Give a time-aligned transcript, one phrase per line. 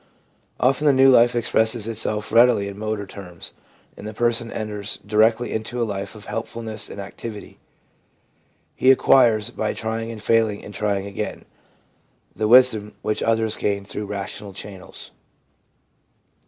[0.59, 3.51] Often the new life expresses itself readily in motor terms,
[3.95, 7.59] and the person enters directly into a life of help fulness and activity.
[8.73, 11.45] He acquires, by trying and failing and trying again,
[12.35, 15.11] the wisdom which others gain through rational channels.